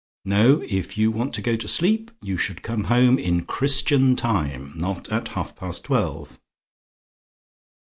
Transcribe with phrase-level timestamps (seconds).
[0.25, 4.73] No; if you want to go to sleep, you should come home in Christian time,
[4.75, 6.39] not at half past twelve.